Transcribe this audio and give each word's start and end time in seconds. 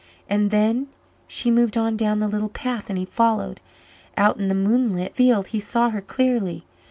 And 0.27 0.49
then 0.49 0.87
She 1.27 1.51
moved 1.51 1.77
on 1.77 1.95
down 1.95 2.21
the 2.21 2.27
little 2.27 2.49
path 2.49 2.89
and 2.89 2.97
he 2.97 3.05
followed. 3.05 3.59
Out 4.17 4.37
in 4.37 4.47
the 4.47 4.55
moonlit 4.55 5.15
field 5.15 5.49
he 5.49 5.59
saw 5.59 5.91
her 5.91 6.01
clearly. 6.01 6.63